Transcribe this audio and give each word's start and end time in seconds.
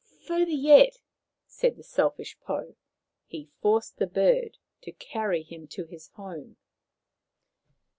"Further 0.27 0.49
yet," 0.49 0.97
said 1.45 1.75
the 1.75 1.83
selfish 1.83 2.35
Pou. 2.39 2.75
He 3.27 3.51
forced 3.61 3.97
the 3.97 4.07
bird 4.07 4.57
to 4.81 4.91
carry 4.93 5.43
him 5.43 5.67
to 5.77 5.85
his 5.85 6.07
home. 6.15 6.57